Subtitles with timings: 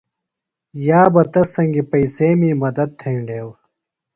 [0.85, 3.53] یابہ تس سنگیۡ پئیسیمی مدت تھینڈیوۡ۔